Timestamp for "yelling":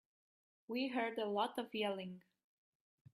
1.75-2.23